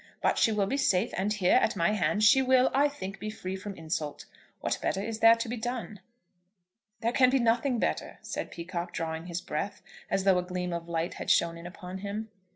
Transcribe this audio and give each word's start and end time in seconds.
But 0.19 0.39
she 0.39 0.51
will 0.51 0.65
be 0.65 0.77
safe; 0.77 1.11
and 1.15 1.31
here, 1.31 1.57
at 1.57 1.75
my 1.75 1.91
hand, 1.91 2.23
she 2.23 2.41
will, 2.41 2.71
I 2.73 2.89
think, 2.89 3.19
be 3.19 3.29
free 3.29 3.55
from 3.55 3.75
insult. 3.75 4.25
What 4.59 4.79
better 4.81 4.99
is 4.99 5.19
there 5.19 5.35
to 5.35 5.47
be 5.47 5.57
done?" 5.57 5.99
"There 7.01 7.11
can 7.11 7.29
be 7.29 7.37
nothing 7.37 7.77
better," 7.77 8.17
said 8.23 8.49
Peacocke 8.49 8.93
drawing 8.93 9.27
his 9.27 9.41
breath, 9.41 9.83
as 10.09 10.23
though 10.23 10.39
a 10.39 10.43
gleam 10.43 10.73
of 10.73 10.89
light 10.89 11.13
had 11.13 11.29
shone 11.29 11.55
in 11.55 11.67
upon 11.67 11.99
him. 11.99 12.29